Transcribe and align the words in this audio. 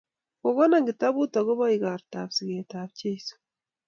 Kokona 0.41 0.77
kitabut 0.87 1.31
akobo 1.39 1.65
igortab 1.77 2.29
siget 2.35 2.71
ab 2.81 2.89
Jeiso 2.99 3.35